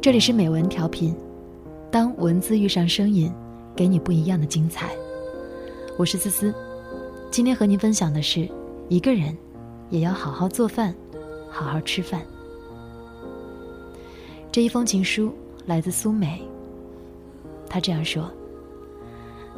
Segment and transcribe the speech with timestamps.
[0.00, 1.14] 这里是美文调频，
[1.90, 3.32] 当文字遇上声音，
[3.74, 4.94] 给你不一样的精彩。
[5.98, 6.54] 我是思思，
[7.30, 8.48] 今天和您分享的是：
[8.88, 9.36] 一个人
[9.90, 10.94] 也要好好做饭，
[11.50, 12.22] 好好吃饭。
[14.52, 15.32] 这一封情书
[15.66, 16.40] 来自苏美，
[17.68, 18.30] 他这样说：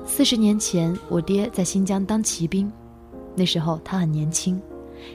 [0.06, 2.72] 四十年前，我爹在新疆当骑兵，
[3.34, 4.58] 那时候他很年轻，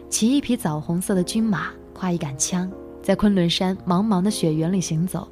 [0.10, 2.72] 骑一匹枣红色的军马，挎一杆枪。
[3.04, 5.28] 在昆仑山茫茫的雪原里行走，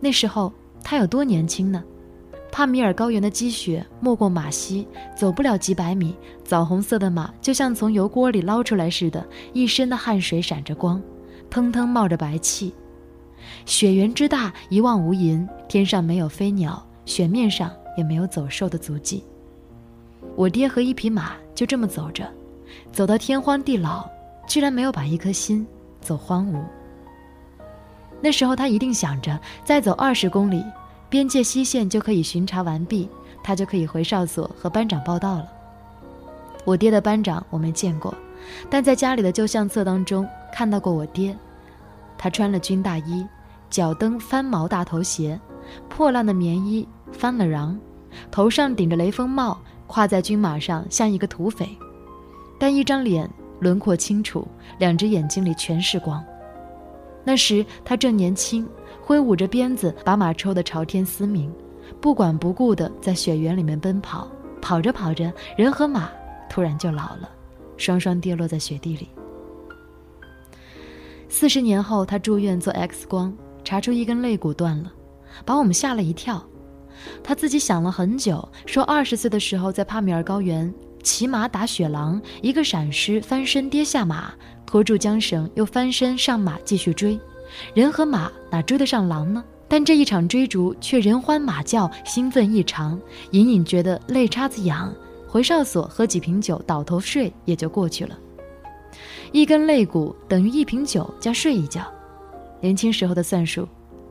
[0.00, 0.52] 那时候
[0.84, 1.82] 他有多年轻呢？
[2.52, 6.14] 帕米尔高原的积雪没过马膝，走不了几百米，
[6.44, 11.02] 枣红色的马就像从油锅里捞出来似的，一身的汗水闪着光，
[11.50, 12.72] 腾腾冒着白气。
[13.66, 19.22] 雪原之大，一望无垠，天上没有飞鸟，雪面上也没有走兽的足迹。
[20.34, 22.26] 我爹和一匹马就这么走着，
[22.90, 24.08] 走到天荒地老，
[24.48, 25.66] 居然没有把一颗心
[26.00, 26.62] 走荒芜。
[28.20, 30.64] 那时候他一定想着，再走二十公里，
[31.08, 33.08] 边界西线就可以巡查完毕，
[33.42, 35.48] 他就可以回哨所和班长报道了。
[36.64, 38.12] 我爹的班长我没见过，
[38.68, 41.36] 但在家里的旧相册当中看到过我爹。
[42.18, 43.24] 他穿了军大衣，
[43.70, 45.38] 脚蹬翻毛大头鞋，
[45.88, 47.76] 破烂的棉衣翻了瓤，
[48.30, 51.68] 头上顶着雷锋帽，跨在军马上像一个土匪，
[52.58, 56.24] 但一张脸轮廓清楚，两只眼睛里全是光。
[57.26, 58.64] 那时他正年轻，
[59.02, 61.52] 挥舞着鞭子，把马抽得朝天嘶鸣，
[62.00, 64.30] 不管不顾地在雪原里面奔跑。
[64.62, 66.08] 跑着跑着，人和马
[66.48, 67.28] 突然就老了，
[67.76, 69.08] 双双跌落在雪地里。
[71.28, 74.92] 四十年后，他住院做 X 光，查出一根肋骨断了，
[75.44, 76.44] 把我们吓了一跳。
[77.22, 84.32] 他自己想了很久，说二十岁的时候在帕米尔高原骑马打雪狼，一个闪失，翻身跌下马。
[84.66, 87.18] 拖住缰绳，又翻身上马继续追，
[87.72, 89.42] 人和马哪追得上狼呢？
[89.68, 93.00] 但这一场追逐却人欢马叫，兴奋异常，
[93.30, 94.92] 隐隐觉得肋叉子痒。
[95.28, 98.18] 回哨所喝几瓶酒，倒头睡也就过去了。
[99.32, 101.82] 一根肋骨等于一瓶酒加睡一觉，
[102.60, 103.68] 年轻时候的算术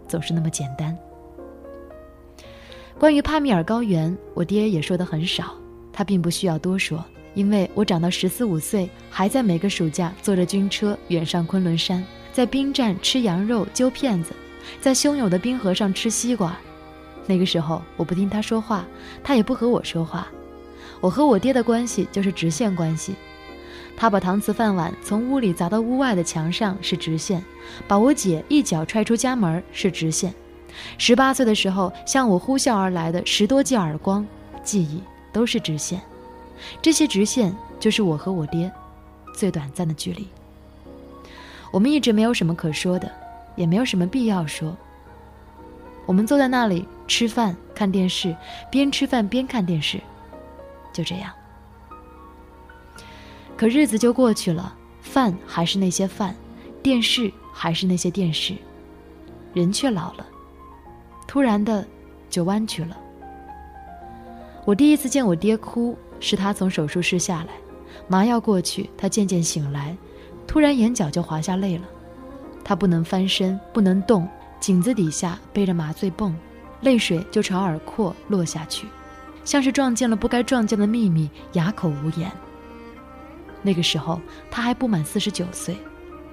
[0.07, 0.95] 总是那么简单。
[2.99, 5.53] 关于帕米尔高原，我爹也说的很少，
[5.91, 7.03] 他并不需要多说。
[7.35, 12.03] 因为我长到十四五岁，还在每个暑假坐着军车远上昆仑山，
[12.33, 14.33] 在兵站吃羊肉揪片子，
[14.81, 16.57] 在汹涌的冰河上吃西瓜。
[17.27, 18.85] 那个时候我不听他说话，
[19.23, 20.27] 他也不和我说话。
[21.01, 23.13] 我和我爹的关系就是直线关系。
[23.97, 27.43] 他把搪瓷饭碗从屋里砸到屋外的墙上是直线，
[27.87, 30.33] 把我姐一脚踹出家门是直线。
[30.97, 34.25] 十八岁的时候向我呼啸而来的十多记耳光，
[34.63, 35.01] 记忆
[35.33, 36.01] 都是直线。
[36.81, 38.71] 这些直线就是我和我爹
[39.33, 40.27] 最短暂的距离。
[41.71, 43.11] 我们一直没有什么可说的，
[43.55, 44.75] 也没有什么必要说。
[46.05, 48.35] 我们坐在那里吃饭、看电视，
[48.69, 49.99] 边吃饭边看电视，
[50.93, 51.33] 就这样。
[53.57, 56.35] 可日子就过去了，饭还是那些饭，
[56.83, 58.55] 电视还是那些电视，
[59.53, 60.25] 人却老了，
[61.27, 61.85] 突然的
[62.29, 62.95] 就弯曲了。
[64.63, 65.97] 我第一次见我爹哭。
[66.19, 67.49] 是他从手术室下来，
[68.07, 69.95] 麻药过去，他渐渐醒来，
[70.47, 71.83] 突然眼角就滑下泪了。
[72.63, 74.27] 他不能翻身，不能动，
[74.59, 76.35] 颈子底下背着麻醉泵，
[76.81, 78.87] 泪水就朝耳廓落下去，
[79.43, 82.31] 像是撞见了不该撞见的秘密，哑口无言。
[83.61, 85.77] 那个时候他还不满四十九岁，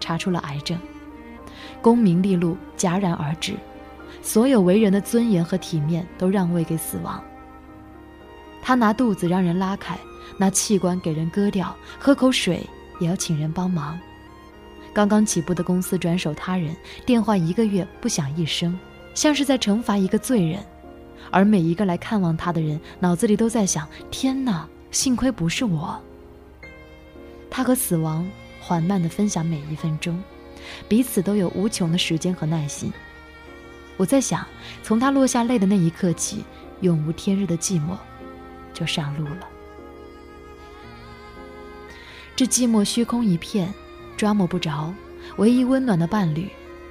[0.00, 0.78] 查出了癌症，
[1.82, 3.54] 功名利禄戛然而止，
[4.22, 7.22] 所有为人的尊严和体面都让位给死亡。
[8.62, 9.98] 他拿肚子让人拉开，
[10.38, 12.64] 拿器官给人割掉，喝口水
[13.00, 13.98] 也要请人帮忙。
[14.94, 18.78] 刚刚起步的公司转手他人，电话一个月不响一声，
[19.14, 20.64] 像是在惩罚一个罪人。
[21.30, 26.00] 而每一个来看望他的人，脑子里都在想：天哪，幸亏不是我。
[27.50, 28.28] 他和死亡
[28.60, 30.22] 缓慢地分享每一分钟，
[30.88, 32.92] 彼此都有无穷的时间和耐心。
[33.96, 34.46] 我在想，
[34.82, 36.44] 从他落下泪的那一刻起，
[36.80, 37.96] 永无天日的寂寞。
[38.72, 39.48] 就上路了。
[42.34, 43.72] 这寂寞虚空一片，
[44.16, 44.92] 抓摸不着。
[45.36, 46.48] 唯一温暖的伴侣，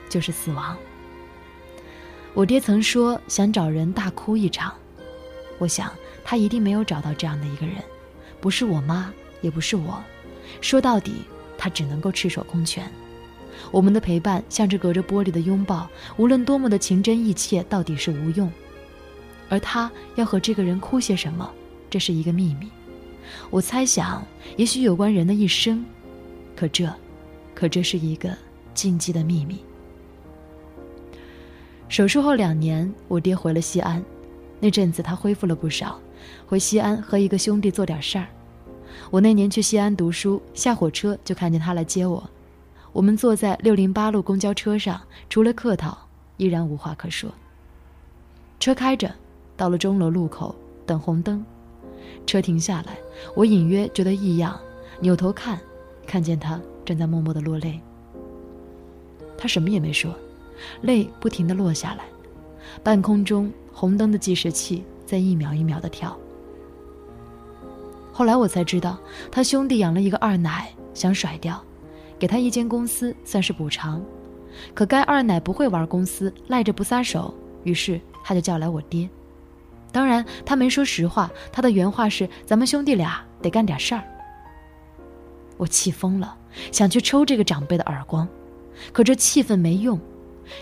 [0.10, 0.76] 就是死亡。
[2.34, 4.74] 我爹曾说想找人大哭一场，
[5.60, 5.92] 我想
[6.24, 7.76] 他一定没有找到这样的一个人，
[8.40, 10.02] 不是我妈，也不是我。
[10.62, 11.26] 说到底，
[11.58, 12.90] 他只能够赤手空拳。
[13.70, 15.88] 我们的陪伴像是隔着玻璃的拥抱，
[16.18, 18.52] 无论多么的情真意切，到底是无用。
[19.50, 21.52] 而他要和这个人哭些什么？
[21.92, 22.70] 这是一个秘密，
[23.50, 25.86] 我猜想，也许有关人的一生，
[26.56, 26.92] 可这，
[27.54, 28.34] 可这是一个
[28.74, 29.60] 禁忌的秘密。
[31.90, 34.02] 手术后两年，我爹回了西安，
[34.62, 36.00] 那阵子他恢复了不少，
[36.48, 38.28] 回西安和一个兄弟做点事儿。
[39.10, 42.24] 我那年去西安读书，下火车就看见他来接我。
[42.94, 45.98] 我们坐在六零八路公交车上，除了客套，
[46.38, 47.30] 依然无话可说。
[48.62, 49.14] 车开着，
[49.58, 50.56] 到了钟楼路口
[50.86, 51.44] 等红灯，
[52.26, 52.98] 车停下来，
[53.36, 54.60] 我隐约觉得异样，
[55.00, 55.60] 扭头看，
[56.06, 57.80] 看见他正在默默的落泪。
[59.38, 60.14] 他什么也没说，
[60.82, 62.06] 泪不停的落下来，
[62.84, 66.18] 半空中红灯的计时器在一秒一秒的跳。
[68.14, 68.98] 后来我才知道，
[69.32, 71.62] 他兄弟养了一个二奶，想甩掉。
[72.20, 74.00] 给他一间公司算是补偿，
[74.76, 77.34] 可该二奶不会玩公司，赖着不撒手，
[77.64, 79.10] 于是他就叫来我爹。
[79.92, 84.04] 当然，他没说实话，他的原话是：“咱们兄弟俩得干点事儿。”
[85.58, 86.36] 我气疯了，
[86.72, 88.28] 想去抽这个长辈的耳光，
[88.92, 90.00] 可这气愤没用。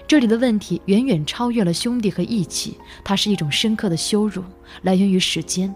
[0.07, 4.43] 这里的问题远远超越了兄弟和义气，它是一种深刻的羞辱，
[4.81, 5.73] 来源于时间。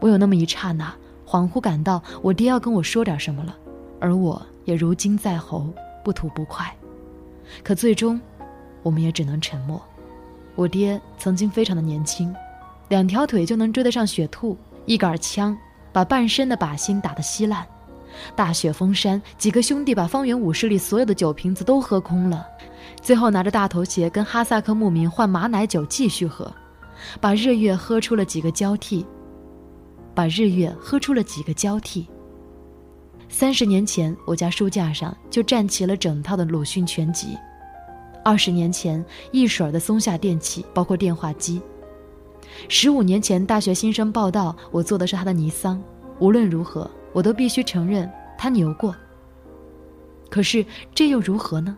[0.00, 0.92] 我有那么一刹那，
[1.26, 3.56] 恍惚感到我爹要跟我说点什么了，
[4.00, 4.40] 而我。
[4.66, 5.66] 也如今在喉，
[6.04, 6.72] 不吐不快。
[7.64, 8.20] 可最终，
[8.82, 9.82] 我们也只能沉默。
[10.54, 12.32] 我爹曾经非常的年轻，
[12.90, 15.56] 两条腿就能追得上雪兔，一杆枪
[15.92, 17.64] 把半身的靶心打得稀烂。
[18.34, 22.44] 大雪封山，几个兄弟把方圆五十里所有的酒瓶子都喝空了，
[23.00, 26.52] 最后拿着大头鞋跟哈萨克牧民换马奶酒继续喝，
[27.20, 29.06] 把日月喝出了几个交替，
[30.12, 32.08] 把日月喝出了几个交替。
[33.28, 37.36] 三十年前，我家书架上就站齐了整套的鲁迅全集；
[38.24, 41.60] 二十年前，一水儿的松下电器，包括电话机；
[42.68, 45.82] 十五年前，大学新生报道，我坐的是他的尼桑。
[46.18, 48.94] 无论如何，我都必须承认他牛过。
[50.28, 50.64] 可是
[50.94, 51.76] 这又如何呢？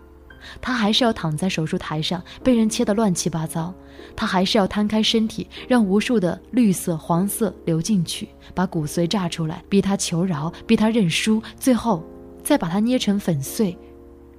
[0.60, 3.72] 他还是要躺在手术台上，被人切得乱七八糟；
[4.16, 12.02] 他还是要摊开身体，让无数的绿色、黄色流进去，把骨髓炸出来，逼他求饶，逼他认输，最后
[12.42, 13.78] 再把他捏成粉碎，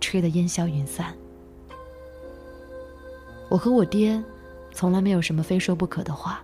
[0.01, 1.15] 吹得烟消云散。
[3.49, 4.21] 我和我爹，
[4.73, 6.43] 从来没有什么非说不可的话。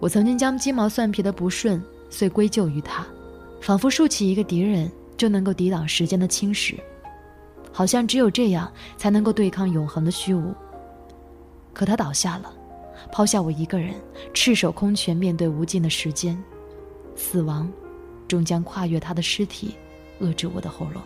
[0.00, 3.06] 我曾经将鸡毛蒜皮的不顺遂归咎于他，
[3.60, 6.74] 仿佛竖起一个敌人就能够抵挡时间的侵蚀。
[7.72, 10.54] 好像只有这样才能够对抗永恒的虚无。
[11.72, 12.52] 可他倒下了，
[13.10, 13.94] 抛下我一个人，
[14.32, 16.40] 赤手空拳面对无尽的时间，
[17.16, 17.68] 死亡，
[18.28, 19.74] 终将跨越他的尸体，
[20.20, 21.02] 扼住我的喉咙。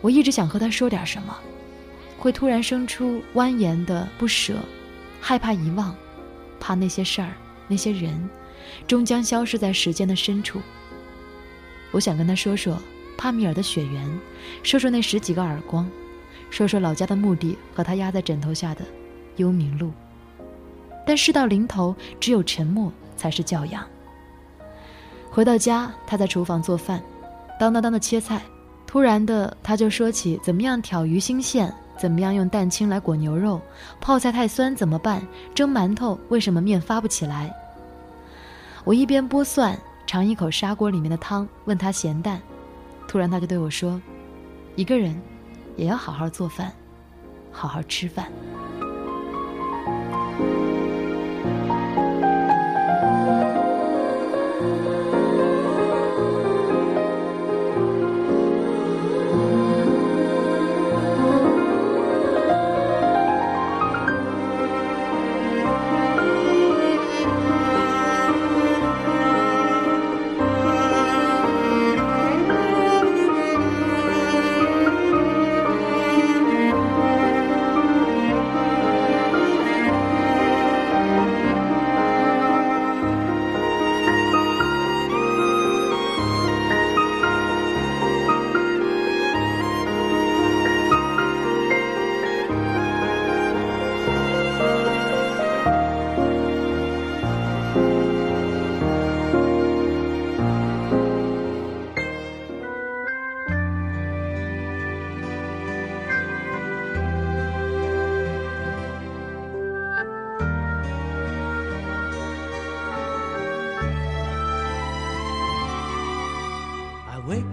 [0.00, 1.36] 我一直想和他说点什么，
[2.18, 4.54] 会突然生出蜿蜒的不舍，
[5.20, 5.94] 害怕遗忘，
[6.58, 7.32] 怕那些事儿、
[7.68, 8.28] 那些人，
[8.86, 10.60] 终将消失在时间的深处。
[11.90, 12.78] 我想跟他说说。
[13.16, 14.04] 帕米尔的雪原，
[14.64, 15.88] 说说那十几个耳光，
[16.50, 18.84] 说说老家的墓地和他压在枕头下的
[19.36, 19.92] 幽冥路。
[21.06, 23.86] 但事到临头，只有沉默才是教养。
[25.30, 27.00] 回到家，他在厨房做饭，
[27.58, 28.42] 当当当的切菜。
[28.84, 33.60] 突然的，他就说起怎么样挑鱼腥线，怎么样用蛋清来裹牛肉，
[34.00, 35.22] 泡菜太酸怎么办？
[35.54, 37.54] 蒸馒头为什么面发不起来？
[38.84, 42.40] 我一边剥蒜，尝一口砂锅里面的汤，问他咸淡。
[43.08, 44.00] 突然，他就对我说
[44.76, 45.20] ：“一个人，
[45.76, 46.72] 也要好好做饭，
[47.50, 48.26] 好好吃饭。”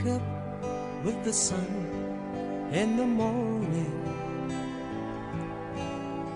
[0.04, 3.98] The sun in the morning.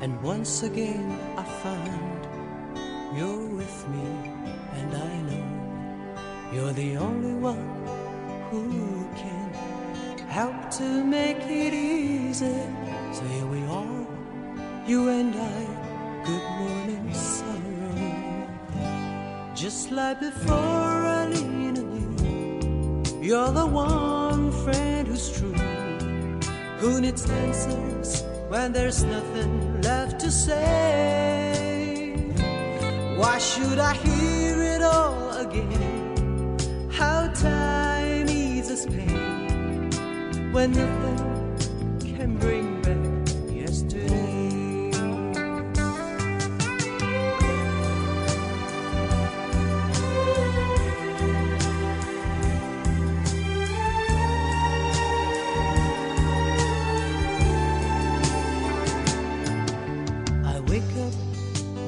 [0.01, 2.21] And once again I find
[3.17, 4.07] you're with me,
[4.73, 5.45] and I know
[6.53, 7.87] you're the only one
[8.51, 9.53] who can
[10.27, 12.61] help to make it easy.
[13.13, 14.05] So here we are
[14.87, 15.65] you and I,
[16.25, 18.47] good morning sorrow.
[19.55, 21.64] Just like before I you,
[23.25, 25.51] you're the one friend who's true,
[26.77, 31.53] who needs answers when there's nothing left to say.
[33.17, 36.57] Why should I hear it all again?
[36.91, 39.89] How time eases pain
[40.53, 41.24] when nothing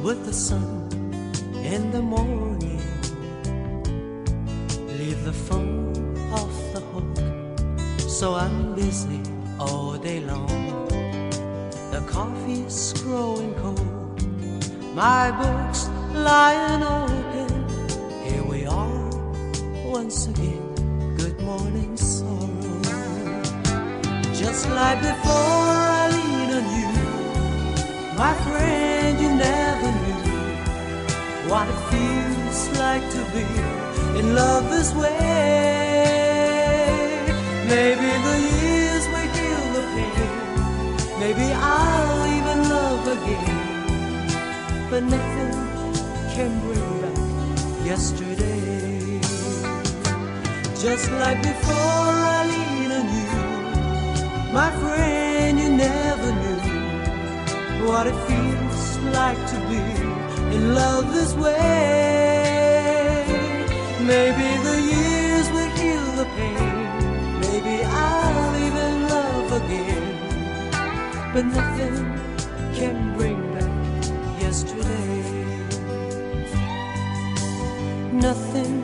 [0.08, 0.88] with the sun
[1.74, 2.82] in the morning.
[5.00, 5.92] Leave the phone
[6.32, 7.18] off the hook,
[8.18, 9.22] so I'm busy
[9.60, 10.88] all day long.
[11.92, 14.24] The coffee's growing cold,
[14.96, 17.52] my books lying open.
[18.28, 19.10] Here we are
[19.98, 20.64] once again.
[21.18, 22.82] Good morning, sorrow.
[24.42, 25.68] Just like before,
[26.00, 26.92] I lean on you.
[28.22, 28.67] My friend,
[32.98, 33.46] like to be
[34.20, 35.14] in love this way.
[37.74, 40.30] Maybe the years will heal the pain.
[41.22, 43.58] Maybe I'll even love again.
[44.90, 45.54] But nothing
[46.34, 47.20] can bring back
[47.86, 49.20] yesterday.
[50.84, 53.34] Just like before, I lean on you.
[54.60, 56.62] My friend, you never knew
[57.88, 58.84] what it feels
[59.20, 59.82] like to be
[60.56, 62.37] in love this way.
[64.08, 66.78] Maybe the years will heal the pain.
[67.42, 70.06] Maybe I'll even love again.
[71.34, 71.98] But nothing
[72.74, 75.24] can bring back yesterday.
[78.14, 78.76] Nothing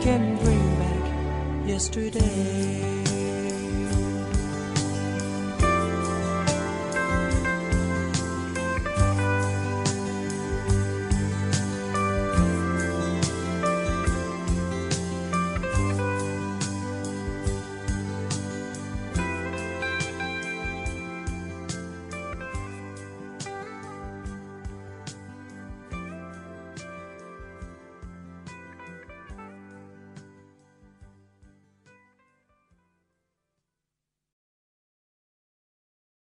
[0.00, 3.03] can bring back yesterday.